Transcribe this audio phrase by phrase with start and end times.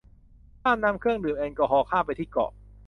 [0.63, 2.51] ห้ามนำเครื่องดื่มแอลกอฮอล์ข้ามไปที่เกาะ